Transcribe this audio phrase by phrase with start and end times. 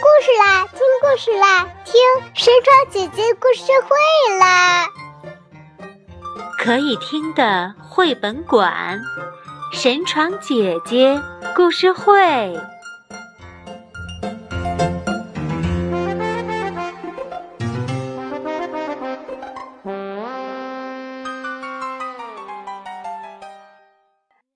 [0.00, 1.94] 故事啦，听故事啦，听
[2.34, 4.86] 神床姐姐故事会啦！
[6.56, 9.00] 可以听的绘本馆，
[9.72, 11.20] 神床姐姐
[11.56, 12.56] 故事会。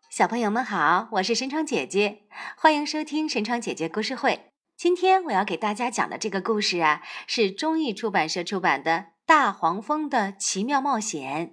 [0.09, 2.23] 小朋友们好，我是神床姐姐，
[2.57, 4.52] 欢迎收听神床姐姐故事会。
[4.83, 8.91] 今天我要给大家讲的这个故事啊，是中译出版社出版的
[9.25, 11.47] 《大黄蜂的奇妙冒险》。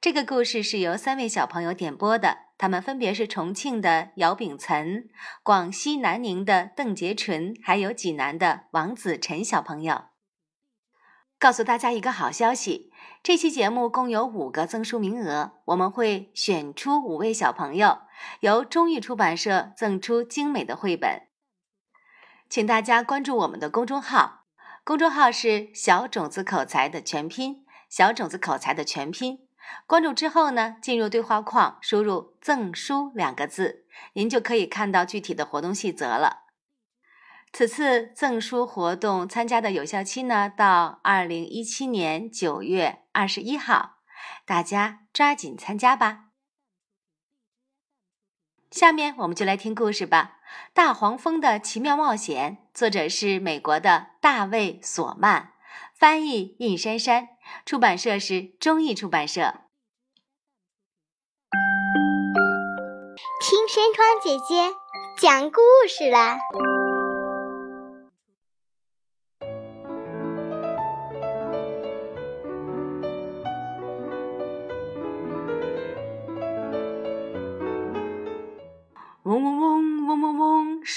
[0.00, 5.04] 这个故事是由三位小朋友点播的，他们分别是重庆的姚秉岑、
[5.44, 10.06] 广西南宁的邓洁纯，还有济南的王子晨小朋友。
[11.38, 12.90] 告诉大家一个好消息，
[13.22, 17.98] 这期节目共有五个赠书名额，我们会选出五位小朋友，
[18.40, 21.29] 由中译出版社赠出精美的绘本。
[22.50, 24.44] 请大家关注我们的公众号，
[24.82, 29.46] 公众号是“小种子口才”的全拼，“小种子口才”的全拼。
[29.86, 36.46] 关注之后呢，进入对话框，输入“赠书”两个字，您就可以看到具体的活动细则了。
[37.52, 43.98] 此次赠书活动参加的有效期呢，到二零一七年九月二十一号，
[44.44, 46.24] 大家抓紧参加吧。
[48.72, 50.38] 下面我们就来听故事吧，
[50.72, 55.52] 《大黄蜂的奇妙冒险》，作者是美国的大卫·索曼，
[55.94, 57.28] 翻译印珊珊，
[57.66, 59.54] 出版社是中译出版社。
[63.42, 64.74] 听山川姐姐
[65.18, 66.38] 讲故事啦。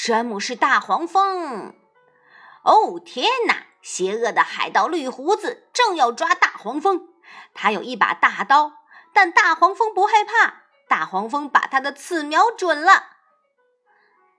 [0.06, 1.74] 山姆是大黄蜂。
[2.64, 3.68] 哦天哪！
[3.82, 7.08] 邪恶的海盗绿胡子正要抓大黄蜂，
[7.54, 8.74] 他有一把大刀，
[9.14, 10.64] 但大黄蜂不害怕。
[10.90, 13.12] 大黄蜂把他的刺瞄准了。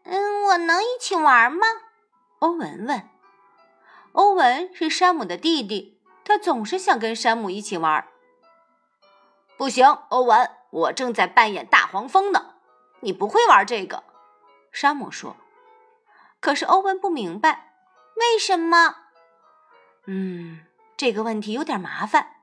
[0.03, 1.67] 嗯，我能一起玩吗？
[2.41, 3.09] 欧文问。
[4.13, 8.07] 欧文是山姆的弟弟，他总是想跟山姆一起玩。
[9.57, 12.57] 不行，欧文，我正在扮演大黄蜂呢。
[13.01, 14.05] 你不会玩这个，
[14.71, 15.35] 山姆说。
[16.45, 17.73] 可是欧文不明白，
[18.17, 18.97] 为什么？
[20.07, 20.61] 嗯，
[20.95, 22.35] 这个问题有点麻烦。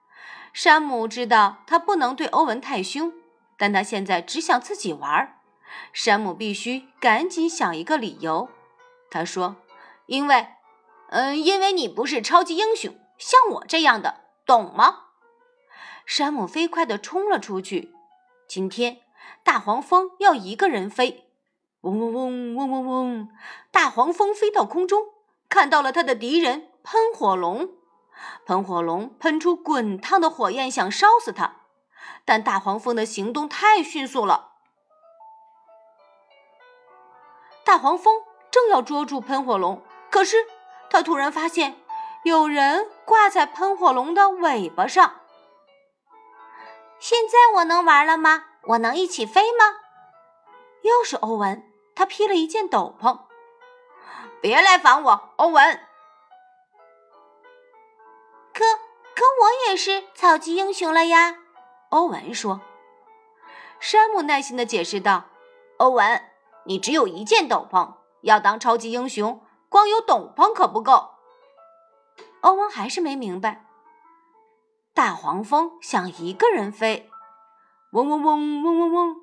[0.53, 3.13] 山姆知道他不能对欧文太凶，
[3.57, 5.39] 但他现在只想自己玩。
[5.93, 8.49] 山姆必须赶紧想一个理由。
[9.11, 9.57] 他说
[10.07, 10.47] ：“因为，
[11.09, 15.09] 嗯，因为你不是超级英雄，像我这样的，懂吗？”
[16.07, 17.93] 山姆飞快地冲了出去。
[18.47, 19.01] 今天。
[19.43, 21.30] 大黄蜂要一个人飞，
[21.81, 23.29] 嗡嗡嗡嗡嗡嗡！
[23.71, 25.03] 大黄蜂飞到空中，
[25.49, 27.69] 看到了他的敌人喷火龙。
[28.45, 31.61] 喷火龙喷出滚烫的火焰，想烧死他，
[32.23, 34.49] 但大黄蜂的行动太迅速了。
[37.63, 38.21] 大黄蜂
[38.51, 39.81] 正要捉住喷火龙，
[40.11, 40.45] 可是
[40.89, 41.77] 他突然发现
[42.23, 45.21] 有人挂在喷火龙的尾巴上。
[46.99, 48.43] 现在我能玩了吗？
[48.63, 49.77] 我能一起飞吗？
[50.83, 51.70] 又是欧文，
[52.01, 53.19] 他披了一件斗篷。
[54.41, 55.79] 别来烦我，欧文。
[58.51, 58.65] 可
[59.13, 61.35] 可我也是超级英雄了呀，
[61.89, 62.59] 欧文说。
[63.79, 65.25] 山姆耐心的解释道
[65.77, 66.23] ：“欧文，
[66.63, 71.11] 你只有一件斗篷，要当超级英雄，光有斗篷可不够。”
[72.41, 73.63] 欧文还是没明白。
[74.95, 77.11] 大黄蜂想一个人飞。
[77.91, 79.15] 嗡嗡嗡嗡嗡嗡！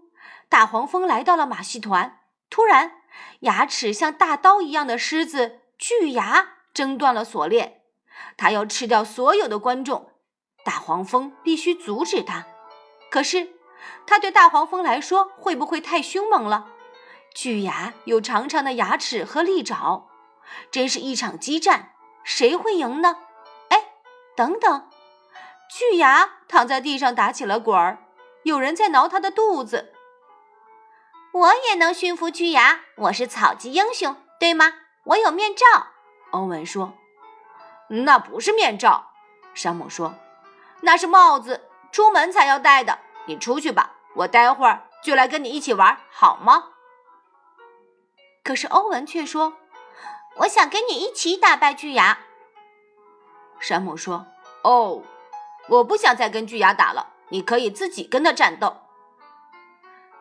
[0.48, 2.20] 大黄蜂来到了马戏团。
[2.58, 3.02] 突然，
[3.42, 7.82] 牙齿像大刀一样的狮子巨牙挣断了锁链，
[8.36, 10.10] 它要吃掉所有的观众。
[10.64, 12.46] 大黄蜂必须阻止它。
[13.12, 13.52] 可是，
[14.08, 16.66] 它对大黄蜂来说会不会太凶猛了？
[17.32, 20.08] 巨牙有长长的牙齿和利爪，
[20.72, 21.92] 真是一场激战。
[22.24, 23.18] 谁会赢呢？
[23.68, 23.84] 哎，
[24.34, 24.90] 等等！
[25.70, 27.98] 巨牙躺在地上打起了滚儿。
[28.42, 29.94] 有人在挠他的肚子。
[31.32, 34.72] 我也能驯服巨牙，我是草鸡英雄，对吗？
[35.04, 35.64] 我有面罩。
[36.30, 36.94] 欧文说
[37.88, 39.10] ：“那不是面罩。”
[39.54, 40.14] 山姆说
[40.80, 42.98] ：“那是帽子，出门才要戴的。
[43.26, 46.70] 你出去吧，我待会儿就来跟你一起玩，好吗？”
[48.42, 49.54] 可是欧文却说
[50.38, 52.18] ：“我想跟你一起打败巨牙。”
[53.60, 54.26] 山姆说
[54.64, 55.02] ：“哦，
[55.68, 58.87] 我不想再跟巨牙打了。”你可以自己跟他战斗。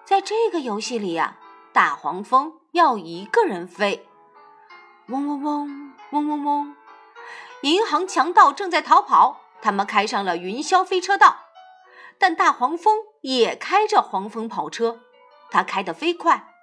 [0.07, 1.35] 在这个游戏里呀，
[1.73, 4.07] 大黄蜂要一个人飞。
[5.09, 6.75] 嗡嗡嗡，嗡嗡嗡，
[7.63, 11.39] 银行强盗正在逃跑，他们开上了云霄飞车道。
[12.17, 15.01] 但大黄蜂也开着黄蜂跑车，
[15.51, 16.53] 它开得飞快，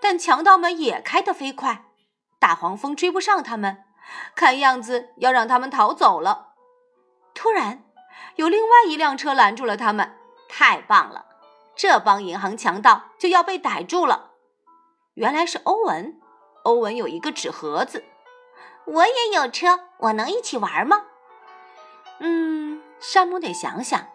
[0.00, 1.86] 但强盗们也开得飞快，
[2.38, 3.82] 大黄蜂追不上他们，
[4.36, 6.50] 看样子要让他们逃走了。
[7.34, 7.82] 突然，
[8.36, 10.16] 有另外一辆车拦住了他们，
[10.48, 11.26] 太棒了，
[11.74, 14.30] 这帮银行强盗就要被逮住了。
[15.14, 16.20] 原来是欧文，
[16.64, 18.04] 欧文有一个纸盒子，
[18.86, 21.04] 我也有车，我能一起玩吗？
[22.20, 24.08] 嗯，山姆得想想。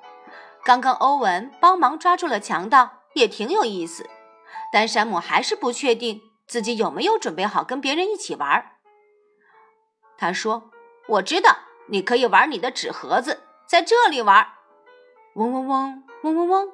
[0.63, 4.09] 刚刚欧文帮忙抓住了强盗，也挺有意思。
[4.71, 8.74] 但山姆还是不确定自己有没有准备好跟别人一起玩。
[10.18, 10.71] 他说
[11.07, 11.57] ：“我知道，
[11.88, 14.48] 你可以玩你的纸盒子，在这里玩。”
[15.36, 16.71] 嗡嗡嗡，嗡嗡嗡，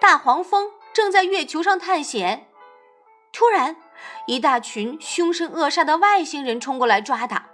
[0.00, 2.48] 大黄蜂正在月球上探险。
[3.32, 3.76] 突然，
[4.26, 7.50] 一大群凶神恶煞的外星人冲过来抓他。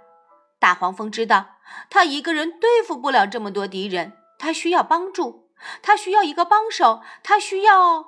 [0.59, 1.57] 大黄蜂知道，
[1.89, 5.49] 他一个人对付不了这么多敌人，他需要帮助。
[5.81, 8.07] 他需要一个帮手，他需要……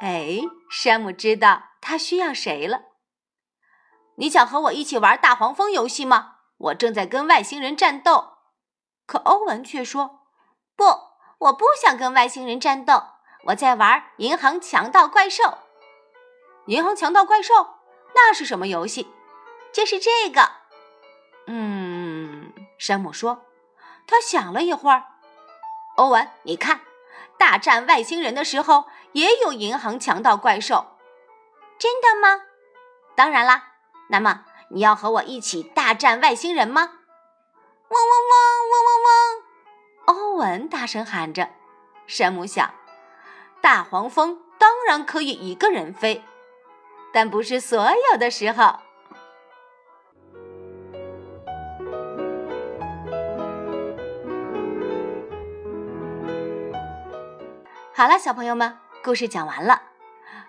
[0.00, 0.40] 哎，
[0.70, 2.82] 山姆知道他需要谁了。
[4.16, 6.36] 你想和我一起玩大黄蜂游戏吗？
[6.58, 8.32] 我正在跟外星人战斗。
[9.06, 10.20] 可欧文却说
[10.76, 10.84] ：“不，
[11.42, 13.02] 我不想跟外星人战斗，
[13.46, 15.58] 我在玩银行强盗怪兽。
[16.66, 17.54] 银行强盗怪兽，
[18.14, 19.12] 那是什么游戏？
[19.72, 20.48] 就是这个。”
[21.48, 23.44] 嗯，山姆说。
[24.06, 25.04] 他想了一会儿。
[25.96, 26.82] 欧文，你看，
[27.38, 30.96] 大战外星人的时候也有银行强盗怪兽，
[31.78, 32.42] 真的吗？
[33.16, 33.70] 当然啦。
[34.10, 36.82] 那么你要和我一起大战外星人吗？
[36.82, 38.40] 嗡嗡嗡
[38.70, 39.21] 嗡嗡嗡！
[40.42, 41.48] 文大声喊着。
[42.08, 42.74] 山姆想，
[43.60, 46.20] 大黄蜂当然可以一个人飞，
[47.12, 48.80] 但不是所有的时候。
[57.94, 59.80] 好了，小朋友们，故事讲完了。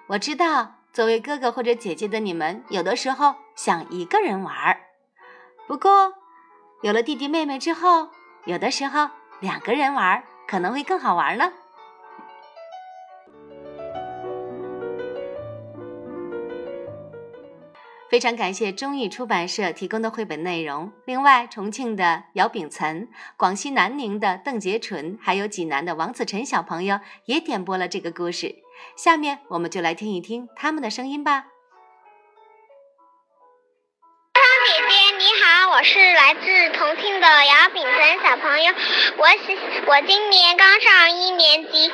[0.08, 4.80] 我知道，作为哥哥或者姐姐的你们，有的时候想一个人玩儿。
[5.68, 6.12] 不过，
[6.82, 8.10] 有了弟弟妹妹之后，
[8.46, 9.10] 有的时候
[9.44, 11.52] 两个人玩可能会更好玩呢。
[18.10, 20.94] 非常感谢中译出版社提供的绘本内容。
[21.04, 28.56] 另外，重庆的姚秉岑、广西南宁的邓洁纯，还有济南的王子晨小朋友也点播了这个故事。
[28.96, 31.48] 下面我们就来听一听他们的声音吧。
[35.76, 38.72] 我是来自重庆的姚秉辰小朋友，
[39.18, 39.28] 我
[39.88, 41.92] 我今年刚上一年级，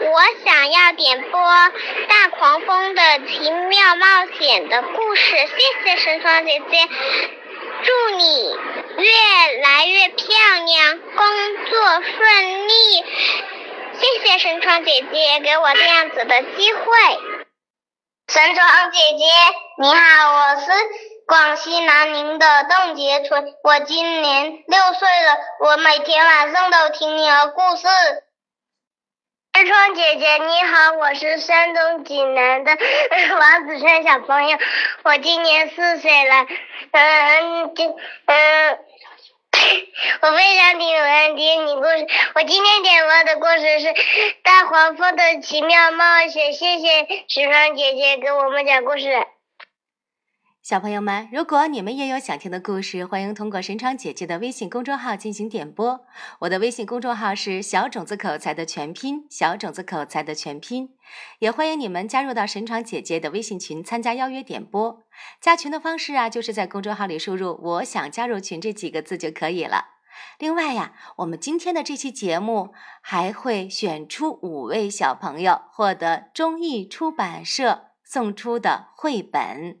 [0.00, 1.38] 我想要点播
[2.08, 4.06] 《大狂风的奇妙冒
[4.38, 6.88] 险》的故事，谢谢神窗姐姐，
[7.84, 8.50] 祝你
[8.96, 10.26] 越来越漂
[10.64, 11.26] 亮，工
[11.66, 13.04] 作顺利，
[13.92, 16.82] 谢谢神窗姐姐给我这样子的机会。
[18.28, 19.24] 神窗姐姐
[19.82, 21.07] 你好，我是。
[21.28, 27.86] 广西南宁的邓杰春，我今年六岁了，我每天晚上都听你的故事。
[29.52, 32.72] 天窗姐姐你好，我是山东济南的
[33.38, 34.56] 王子轩小朋友，
[35.04, 36.46] 我今年四岁了，
[36.92, 37.94] 嗯，今
[38.24, 38.78] 嗯，
[40.22, 42.06] 我非常喜欢听你故事。
[42.36, 43.86] 我今天点播的故事是
[44.42, 49.26] 《大黄蜂的奇妙冒险》，谢谢石川姐姐给我们讲故事。
[50.68, 56.04] 小朋友们，如果你们也有想听的故事，欢迎通过神窗姐姐的微信公众号进行点播。
[56.40, 60.90] 我的微信公众号是小种子口才的全拼，小种子口才的全拼。
[61.38, 65.02] 也欢迎你们加入到神窗姐姐的微信群，参加邀约点播。
[65.40, 69.86] 加群的方式啊，就是在公众号里输入“我想加入群”这几个字就可以了。
[70.38, 79.78] 另外呀，我们今天的这期节目还会选出五位小朋友，获得中译出版社送出的绘本。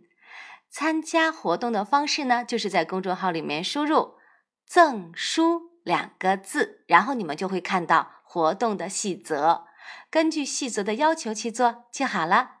[0.70, 4.14] 参加活动的方式呢，就是在公众号里面输入
[4.66, 9.64] “赠书”两个字，然后你们就会看到活动的细则，
[10.10, 12.56] 根据细则的要求去做就好了。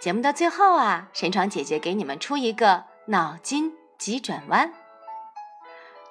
[0.00, 4.72] 节目的最后啊，神床姐姐给你们出一个脑筋急转弯。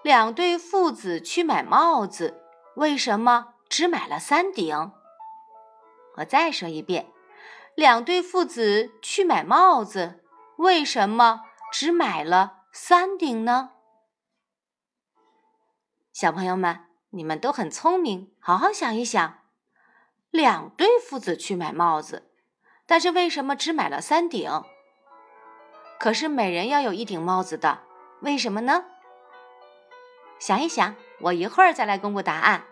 [0.07, 2.41] 两对父子去买帽子，
[2.75, 4.93] 为什么只买了三顶？
[6.15, 7.11] 我再说一遍，
[7.75, 10.23] 两对父子去买帽子，
[10.55, 11.41] 为什么
[11.73, 13.71] 只买了三顶呢？
[16.13, 19.39] 小朋友们，你们都很聪明，好好想一想，
[20.29, 22.31] 两对父子去买帽子，
[22.85, 24.49] 但是为什么只买了三顶？
[25.99, 27.79] 可是每人要有一顶帽子的，
[28.21, 28.85] 为什么呢？
[30.39, 32.65] 想一想，我一会儿再来公布答案。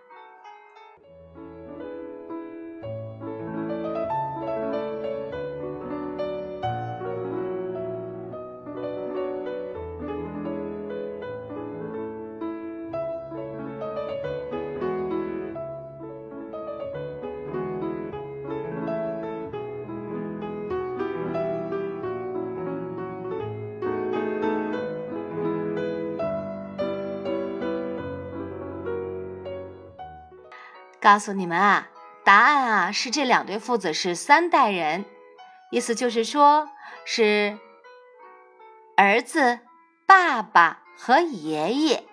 [31.06, 31.88] 告诉你们啊，
[32.24, 35.06] 答案啊是这两对父子是三代人，
[35.70, 36.68] 意思就是说
[37.06, 37.60] 是
[38.98, 39.60] 儿子、
[40.08, 42.04] 爸爸和爷爷。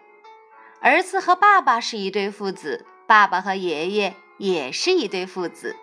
[0.83, 5.75] 儿子和爸爸是一对父子，爸爸和爷爷也是一对父子，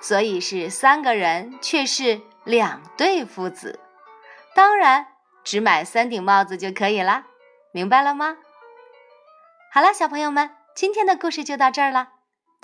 [0.00, 3.78] 所以是三个人却是两对父子。
[4.54, 5.08] 当然，
[5.44, 7.26] 只买三顶帽子就可以啦，
[7.72, 8.38] 明白了吗？
[9.70, 12.13] 好了，小朋友们，今天的故事就到这儿了。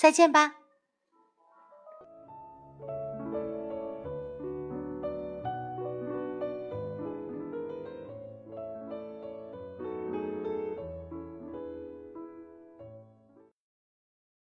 [0.01, 0.60] 再见吧。